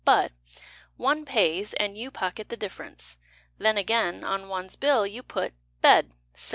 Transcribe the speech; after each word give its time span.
But 0.03 0.31
One 0.97 1.25
pays, 1.25 1.73
And 1.73 1.95
you 1.95 2.09
pocket 2.09 2.49
the 2.49 2.57
difference. 2.57 3.19
Then, 3.59 3.77
again, 3.77 4.23
on 4.23 4.47
one's 4.47 4.75
bill 4.75 5.05
You 5.05 5.21
put 5.21 5.53
Bed, 5.81 6.09
7s. 6.33 6.49